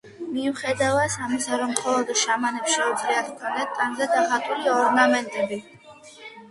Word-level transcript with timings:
მიუხედავას 0.35 1.17
ამისა, 1.25 1.59
რომ 1.63 1.73
მხოლდო 1.75 2.15
შამანებს 2.23 2.79
შეუძლიათ 2.79 3.31
ჰქონდეთ 3.35 3.77
ტანზე 3.79 4.13
დახატული 4.19 4.77
ორნამენტები. 4.81 5.67